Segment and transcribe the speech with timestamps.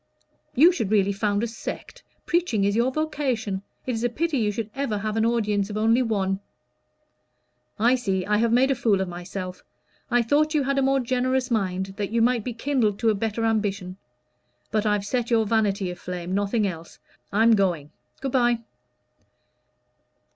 [0.55, 2.01] "You should really found a sect.
[2.25, 3.61] Preaching is your vocation.
[3.85, 6.39] It is a pity you should ever have an audience of only one."
[7.77, 9.61] "I see I have made a fool of myself.
[10.09, 13.13] I thought you had a more generous mind that you might be kindled to a
[13.13, 13.97] better ambition.
[14.71, 16.97] But I've set your vanity aflame nothing else.
[17.31, 17.91] I'm going.
[18.21, 18.61] Good bye."